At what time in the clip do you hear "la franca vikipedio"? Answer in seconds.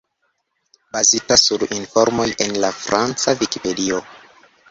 2.65-4.01